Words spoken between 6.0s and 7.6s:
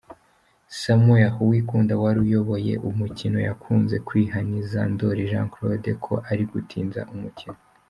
ko ari gutinza umukino.